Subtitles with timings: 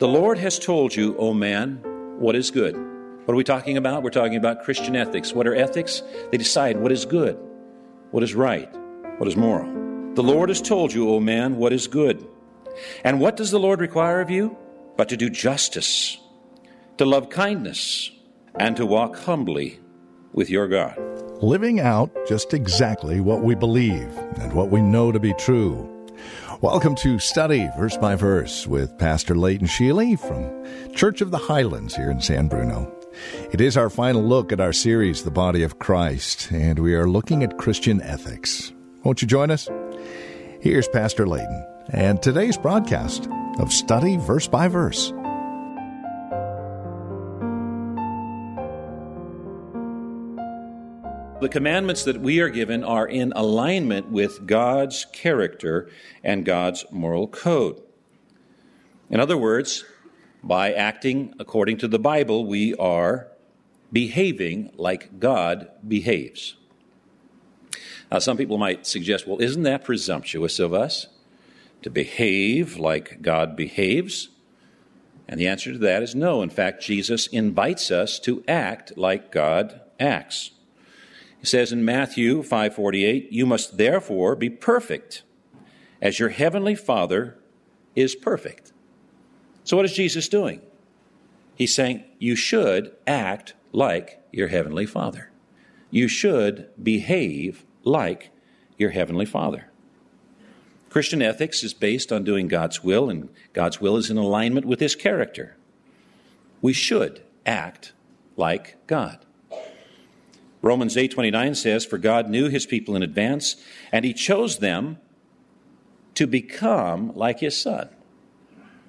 [0.00, 1.78] The Lord has told you, O man,
[2.18, 2.74] what is good.
[2.74, 4.02] What are we talking about?
[4.02, 5.34] We're talking about Christian ethics.
[5.34, 6.02] What are ethics?
[6.30, 7.38] They decide what is good,
[8.10, 8.74] what is right,
[9.18, 10.14] what is moral.
[10.14, 12.26] The Lord has told you, O man, what is good.
[13.04, 14.56] And what does the Lord require of you?
[14.96, 16.16] But to do justice,
[16.96, 18.10] to love kindness,
[18.58, 19.80] and to walk humbly
[20.32, 20.96] with your God.
[21.42, 25.99] Living out just exactly what we believe and what we know to be true.
[26.60, 31.96] Welcome to Study Verse by Verse with Pastor Leighton Sheely from Church of the Highlands
[31.96, 32.92] here in San Bruno.
[33.52, 37.08] It is our final look at our series, The Body of Christ, and we are
[37.08, 38.72] looking at Christian ethics.
[39.04, 39.68] Won't you join us?
[40.60, 45.12] Here's Pastor Leighton and today's broadcast of Study Verse by Verse.
[51.40, 55.88] The commandments that we are given are in alignment with God's character
[56.22, 57.80] and God's moral code.
[59.08, 59.86] In other words,
[60.42, 63.28] by acting according to the Bible, we are
[63.90, 66.56] behaving like God behaves.
[68.12, 71.06] Now, some people might suggest, well, isn't that presumptuous of us
[71.80, 74.28] to behave like God behaves?
[75.26, 76.42] And the answer to that is no.
[76.42, 80.50] In fact, Jesus invites us to act like God acts.
[81.40, 85.22] He says in Matthew 5:48, "You must therefore be perfect,
[86.00, 87.38] as your heavenly Father
[87.96, 88.72] is perfect."
[89.64, 90.60] So what is Jesus doing?
[91.54, 95.30] He's saying you should act like your heavenly Father.
[95.90, 98.30] You should behave like
[98.78, 99.66] your heavenly Father.
[100.88, 104.80] Christian ethics is based on doing God's will, and God's will is in alignment with
[104.80, 105.56] His character.
[106.60, 107.92] We should act
[108.36, 109.24] like God.
[110.62, 113.56] Romans 8:29 says, "For God knew his people in advance,
[113.92, 114.98] and he chose them
[116.14, 117.88] to become like his son."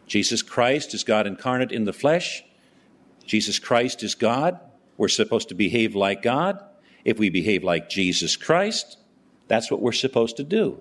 [0.07, 2.43] Jesus Christ is God incarnate in the flesh.
[3.25, 4.59] Jesus Christ is God.
[4.97, 6.61] We're supposed to behave like God.
[7.05, 8.97] If we behave like Jesus Christ,
[9.47, 10.79] that's what we're supposed to do.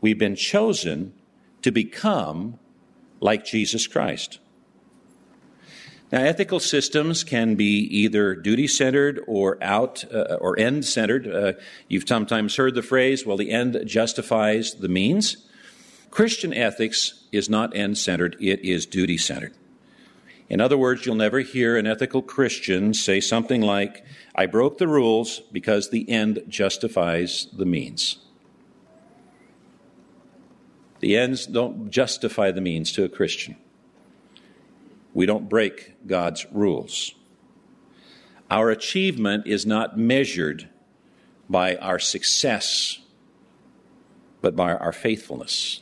[0.00, 1.12] We've been chosen
[1.62, 2.58] to become
[3.20, 4.40] like Jesus Christ.
[6.12, 11.26] Now, ethical systems can be either duty centered or out uh, or end centered.
[11.26, 11.52] Uh,
[11.88, 15.36] you've sometimes heard the phrase, well, the end justifies the means.
[16.10, 19.54] Christian ethics is not end centered, it is duty centered.
[20.48, 24.86] In other words, you'll never hear an ethical Christian say something like, I broke the
[24.86, 28.18] rules because the end justifies the means.
[31.00, 33.56] The ends don't justify the means to a Christian.
[35.16, 37.14] We don't break God's rules.
[38.50, 40.68] Our achievement is not measured
[41.48, 42.98] by our success,
[44.42, 45.80] but by our faithfulness.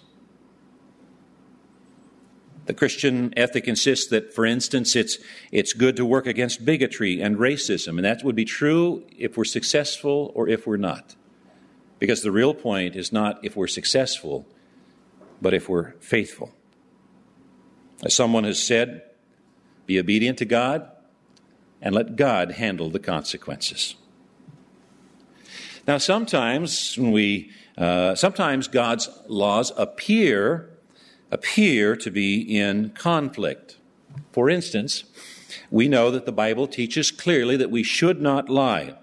[2.66, 5.18] The Christian ethic insists that, for instance, it's,
[5.50, 9.42] it's good to work against bigotry and racism, and that would be true if we're
[9.42, 11.16] successful or if we're not.
[11.98, 14.46] Because the real point is not if we're successful,
[15.42, 16.52] but if we're faithful.
[18.04, 19.02] As someone has said,
[19.86, 20.90] be obedient to God
[21.80, 23.96] and let God handle the consequences.
[25.86, 30.70] Now, sometimes when we, uh, sometimes God's laws appear
[31.34, 33.76] appear to be in conflict.
[34.32, 35.04] For instance,
[35.70, 38.94] we know that the Bible teaches clearly that we should not lie.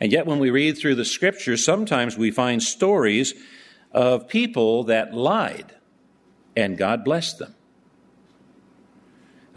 [0.00, 3.34] And yet, when we read through the scriptures, sometimes we find stories
[3.92, 5.74] of people that lied
[6.56, 7.54] and God blessed them.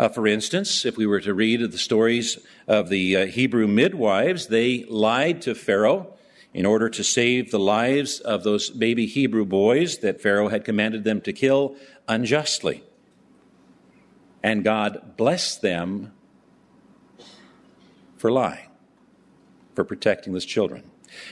[0.04, 4.48] Uh, for instance, if we were to read the stories of the uh, Hebrew midwives,
[4.48, 6.14] they lied to Pharaoh
[6.54, 11.06] in order to save the lives of those baby Hebrew boys that Pharaoh had commanded
[11.06, 12.84] them to kill unjustly.
[14.44, 16.12] And God blessed them
[18.18, 18.68] for lying,
[19.74, 20.84] for protecting those children.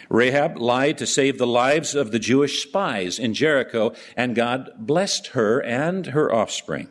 [0.07, 5.27] Rahab lied to save the lives of the Jewish spies in Jericho, and God blessed
[5.27, 6.88] her and her offspring.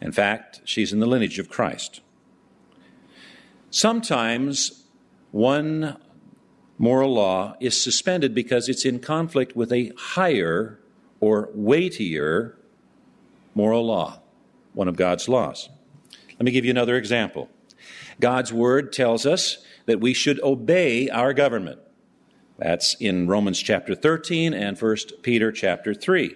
[0.00, 2.00] In fact, she's in the lineage of Christ.
[3.70, 4.84] Sometimes
[5.32, 5.96] one
[6.78, 10.78] moral law is suspended because it's in conflict with a higher
[11.20, 12.56] or weightier
[13.54, 14.20] moral law.
[14.74, 15.70] one of God's laws.
[16.32, 17.48] Let me give you another example.
[18.20, 21.80] God's word tells us that we should obey our government.
[22.58, 26.34] That's in Romans chapter 13 and 1 Peter chapter 3.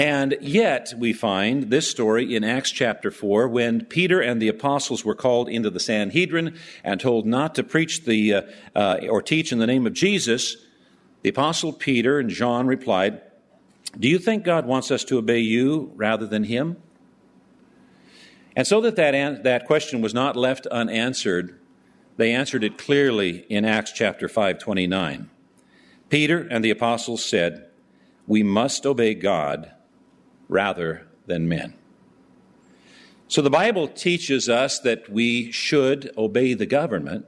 [0.00, 5.04] And yet, we find this story in Acts chapter 4 when Peter and the apostles
[5.04, 8.42] were called into the Sanhedrin and told not to preach the, uh,
[8.74, 10.56] uh, or teach in the name of Jesus.
[11.20, 13.20] The apostle Peter and John replied,
[13.98, 16.78] Do you think God wants us to obey you rather than him?
[18.56, 21.60] And so that that, an- that question was not left unanswered,
[22.16, 25.28] they answered it clearly in Acts chapter 5:29.
[26.08, 27.66] Peter and the apostles said,
[28.26, 29.72] "We must obey God
[30.50, 31.72] rather than men."
[33.28, 37.26] So the Bible teaches us that we should obey the government,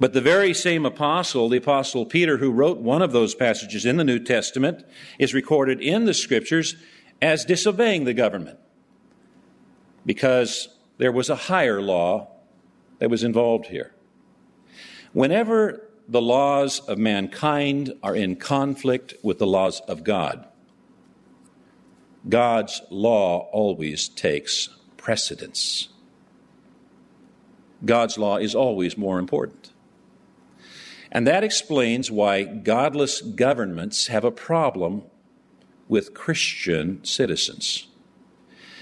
[0.00, 3.96] but the very same apostle, the apostle Peter, who wrote one of those passages in
[3.96, 4.84] the New Testament,
[5.18, 6.74] is recorded in the scriptures
[7.22, 8.58] as disobeying the government
[10.04, 10.68] because
[10.98, 12.28] there was a higher law
[12.98, 13.92] that was involved here.
[15.12, 20.44] Whenever the laws of mankind are in conflict with the laws of God,
[22.28, 25.88] God's law always takes precedence.
[27.84, 29.72] God's law is always more important.
[31.10, 35.04] And that explains why godless governments have a problem
[35.88, 37.86] with Christian citizens.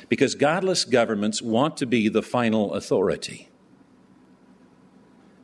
[0.09, 3.49] Because godless governments want to be the final authority.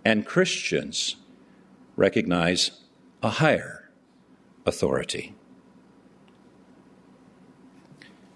[0.04, 1.16] And Christians
[1.94, 2.72] recognize
[3.22, 3.90] a higher
[4.66, 5.34] authority.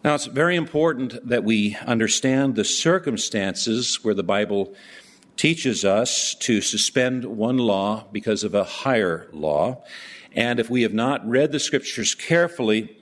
[0.06, 4.72] Now, it's very important that we understand the circumstances where the Bible
[5.36, 9.82] teaches us to suspend one law because of a higher law.
[10.30, 12.96] And if we have not read the scriptures carefully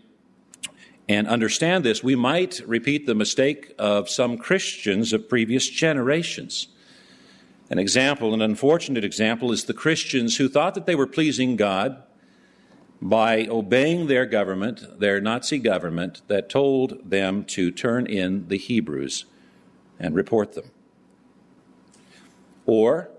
[1.07, 6.69] and understand this, we might repeat the mistake of some Christians of previous generations.
[7.69, 12.03] An example, an unfortunate example, is the Christians who thought that they were pleasing God
[13.01, 19.27] by obeying their government, their Nazi government, that told them to turn in the Hebrews
[19.99, 20.71] and report them.
[22.67, 23.11] Or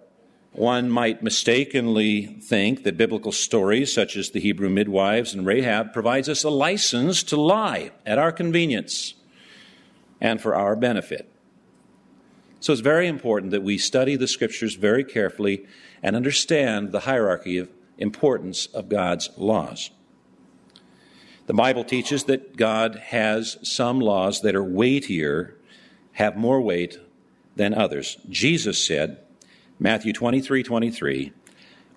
[0.54, 6.30] one might mistakenly think that biblical stories such as the Hebrew midwives and Rahab provides
[6.30, 9.16] us a license to lie at our convenience
[10.22, 11.30] and for our benefit.
[12.62, 15.66] So it's very important that we study the scriptures very carefully
[16.02, 19.92] and understand the hierarchy of importance of God's laws.
[21.48, 25.56] The Bible teaches that God has some laws that are weightier,
[26.14, 26.98] have more weight
[27.56, 28.18] than others.
[28.30, 29.20] Jesus said,
[29.80, 31.34] Matthew 23 23,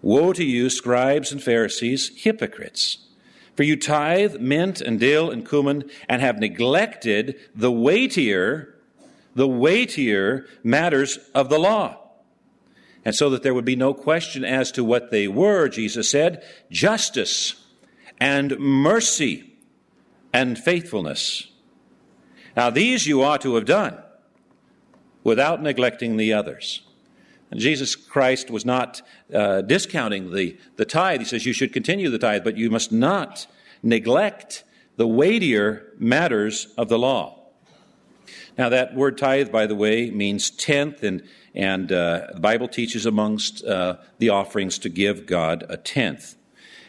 [0.02, 2.98] Woe to you, scribes and Pharisees, hypocrites!
[3.56, 8.76] For you tithe mint and dill and cumin and have neglected the weightier,
[9.34, 12.07] the weightier matters of the law.
[13.04, 16.44] And so that there would be no question as to what they were, Jesus said,
[16.70, 17.64] justice
[18.20, 19.56] and mercy
[20.32, 21.48] and faithfulness.
[22.56, 23.98] Now, these you ought to have done
[25.24, 26.82] without neglecting the others.
[27.50, 29.00] And Jesus Christ was not
[29.32, 31.20] uh, discounting the, the tithe.
[31.20, 33.46] He says you should continue the tithe, but you must not
[33.82, 34.64] neglect
[34.96, 37.36] the weightier matters of the law.
[38.58, 41.22] Now, that word tithe, by the way, means tenth, and,
[41.58, 46.36] and uh, the Bible teaches amongst uh, the offerings to give God a tenth.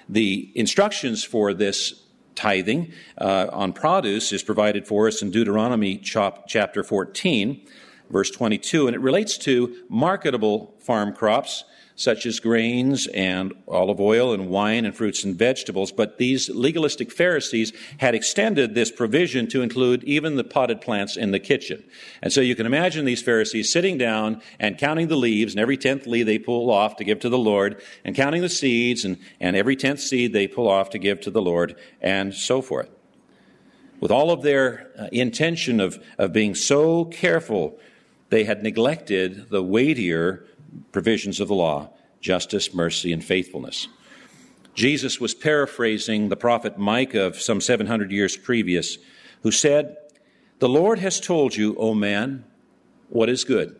[0.07, 2.03] The instructions for this
[2.35, 7.67] tithing uh, on produce is provided for us in Deuteronomy chapter 14
[8.09, 11.63] verse 22, and it relates to marketable farm crops
[12.00, 15.91] such as grains and olive oil and wine and fruits and vegetables.
[15.91, 21.32] But these legalistic Pharisees had extended this provision to include even the potted plants in
[21.32, 21.84] the kitchen.
[22.22, 25.75] And so you can imagine these Pharisees sitting down and counting the leaves, and every
[25.75, 29.18] tenth leaf they pull off to give to the Lord, and counting the seeds, and,
[29.41, 32.89] and every tenth seed they pull off to give to the Lord, and so forth.
[34.00, 37.77] With all of their uh, intention of, of being so careful
[38.29, 40.46] they had neglected the weightier
[40.91, 41.89] provisions of the law
[42.21, 43.88] justice, mercy, and faithfulness.
[44.75, 48.97] Jesus was paraphrasing the prophet Micah of some 700 years previous,
[49.41, 49.95] who said,
[50.59, 52.43] The Lord has told you, O man,
[53.07, 53.79] what is good.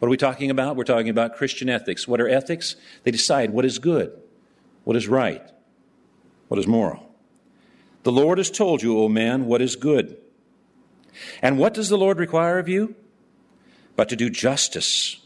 [0.00, 0.74] What are we talking about?
[0.74, 2.08] We're talking about Christian ethics.
[2.08, 2.74] What are ethics?
[3.04, 4.12] They decide what is good,
[4.82, 5.48] what is right,
[6.48, 7.14] what is moral.
[8.02, 10.16] The Lord has told you, O man, what is good.
[11.40, 12.96] And what does the Lord require of you?
[13.96, 15.18] but to do justice,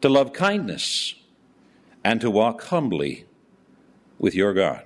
[0.00, 1.14] to love kindness,
[2.04, 3.26] and to walk humbly
[4.18, 4.82] with your God.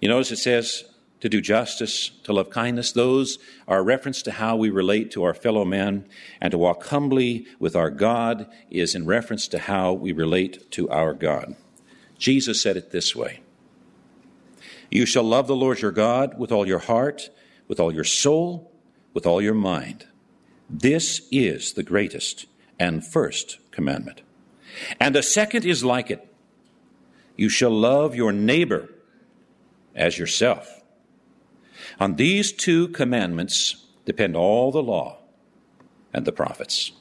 [0.00, 0.84] You notice it says
[1.20, 2.92] to do justice, to love kindness.
[2.92, 3.38] Those
[3.68, 6.06] are a reference to how we relate to our fellow man,
[6.40, 10.88] and to walk humbly with our God is in reference to how we relate to
[10.88, 11.56] our God.
[12.18, 13.40] Jesus said it this way
[14.90, 17.28] You shall love the Lord your God with all your heart,
[17.68, 18.72] with all your soul,
[19.12, 20.06] with all your mind.
[20.68, 22.46] This is the greatest
[22.80, 24.22] and first commandment.
[24.98, 26.26] And the second is like it
[27.36, 28.88] You shall love your neighbor
[29.94, 30.82] as yourself.
[32.00, 35.18] On these two commandments depend all the law
[36.12, 36.92] and the prophets.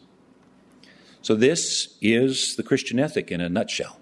[1.22, 4.00] So, this is the Christian ethic in a nutshell.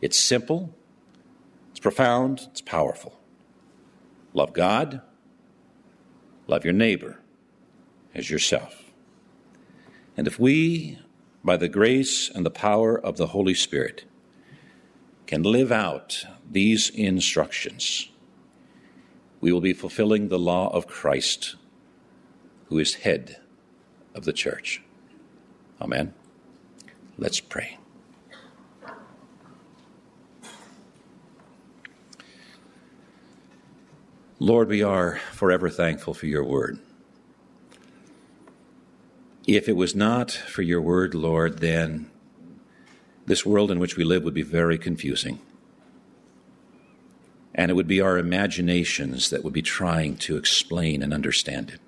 [0.00, 0.74] It's simple,
[1.70, 3.18] it's profound, it's powerful.
[4.34, 5.00] Love God,
[6.46, 7.20] love your neighbor
[8.14, 8.87] as yourself.
[10.18, 10.98] And if we,
[11.44, 14.04] by the grace and the power of the Holy Spirit,
[15.28, 18.08] can live out these instructions,
[19.40, 21.54] we will be fulfilling the law of Christ,
[22.66, 23.36] who is head
[24.12, 24.82] of the church.
[25.80, 26.12] Amen.
[27.16, 27.78] Let's pray.
[34.40, 36.80] Lord, we are forever thankful for your word.
[39.48, 42.08] If it was not for your word, Lord, then
[43.26, 45.40] this world in which we live would be very confusing
[47.58, 51.80] and it would be our imaginations that would be trying to explain and understand it.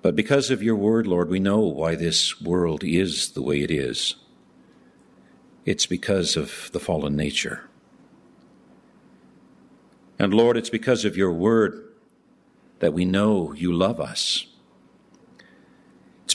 [0.00, 3.70] But because of your word, Lord, we know why this world is the way it
[3.70, 4.14] is.
[5.66, 7.68] It's because of the fallen nature.
[10.18, 11.92] And Lord, it's because of your word
[12.78, 14.46] that we know you love us.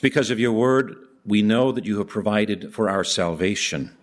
[0.04, 3.96] Because of your word we know that you have provided for our salvation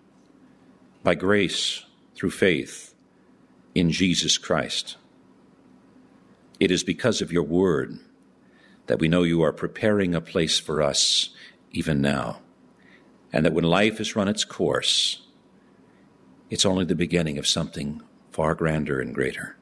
[1.03, 2.95] by grace through faith
[3.75, 4.97] in Jesus Christ.
[6.59, 7.99] It is because of your word
[8.87, 11.29] that we know you are preparing a place for us
[11.71, 12.39] even now,
[13.31, 15.21] and that when life has run its course,
[16.49, 19.55] it's only the beginning of something far grander and greater.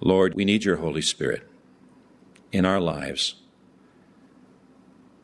[0.00, 1.48] Lord, we need your Holy Spirit
[2.50, 3.36] in our lives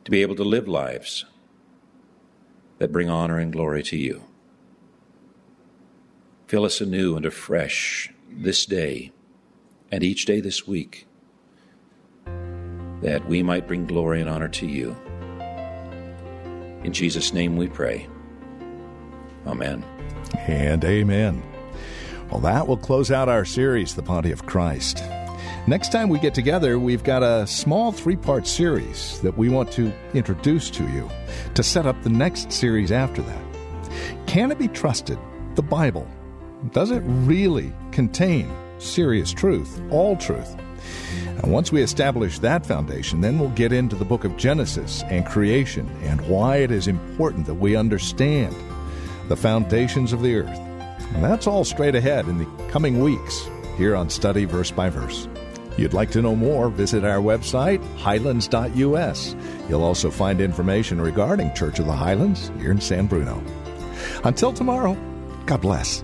[0.09, 1.25] to be able to live lives
[2.79, 4.23] that bring honor and glory to you.
[6.47, 9.11] Fill us anew and afresh this day
[9.91, 11.05] and each day this week,
[13.01, 14.97] that we might bring glory and honor to you.
[16.83, 18.07] In Jesus' name we pray.
[19.45, 19.85] Amen.
[20.47, 21.43] And amen.
[22.31, 25.03] Well, that will close out our series, The Body of Christ.
[25.69, 29.71] Next time we get together, we've got a small three part series that we want
[29.73, 31.07] to introduce to you
[31.53, 33.43] to set up the next series after that.
[34.25, 35.19] Can it be trusted?
[35.53, 36.07] The Bible
[36.71, 40.57] does it really contain serious truth, all truth?
[41.43, 45.23] And once we establish that foundation, then we'll get into the book of Genesis and
[45.23, 48.55] creation and why it is important that we understand
[49.27, 50.59] the foundations of the earth.
[51.13, 53.47] And that's all straight ahead in the coming weeks
[53.77, 55.27] here on Study Verse by Verse.
[55.79, 59.35] You'd like to know more, visit our website, highlands.us.
[59.69, 63.41] You'll also find information regarding Church of the Highlands here in San Bruno.
[64.25, 64.97] Until tomorrow,
[65.45, 66.03] God bless.